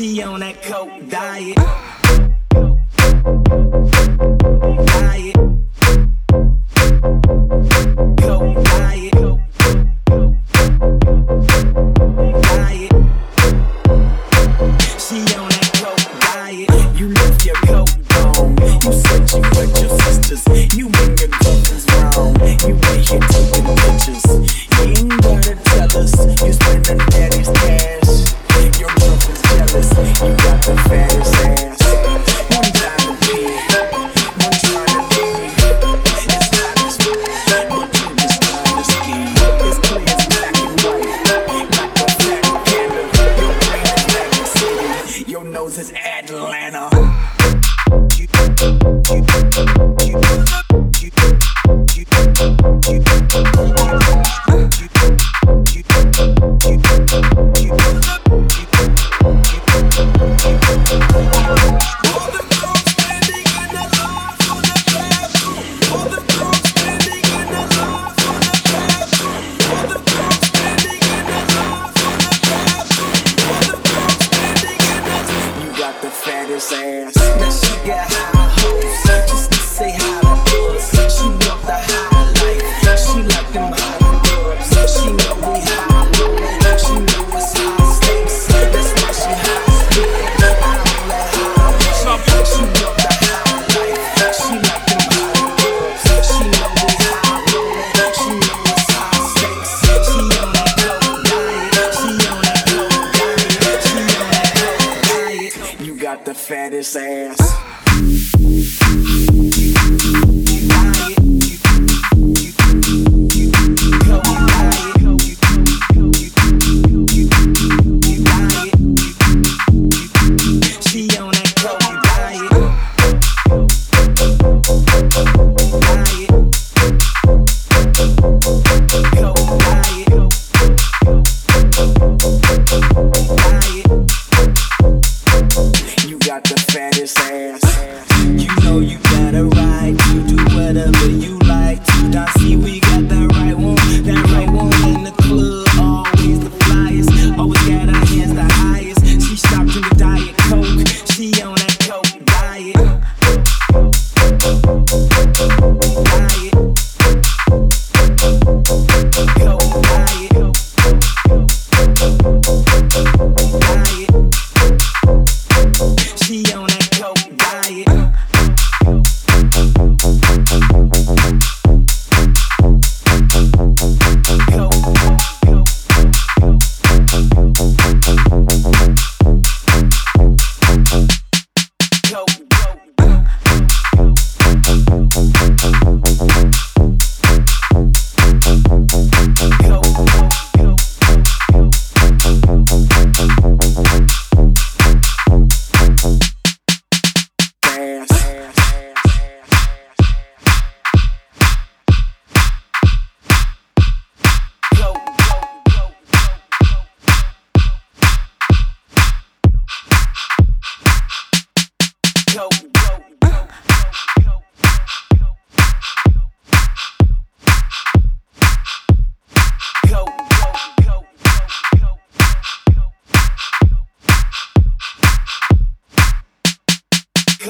She 0.00 0.22
on 0.22 0.40
that 0.40 0.62
coke 0.62 1.10
diet. 1.10 1.58
Uh. 1.58 1.90
Diet. 4.86 5.59
fat 76.20 76.50
ass. 76.50 77.16
Now 77.16 77.50
she 77.50 77.86
got 77.86 78.12
high 78.12 78.48
hopes, 78.56 79.30
just 79.30 79.52
to 79.52 79.58
say 79.58 79.92
hi 79.96 80.44
to 80.44 80.76
us. 80.76 81.18
She 81.18 81.24
want 81.24 81.62
the 81.66 81.72
high. 81.72 82.09
the 106.30 106.34
fattest 106.34 106.96
ass. 106.96 108.29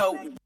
go. 0.00 0.39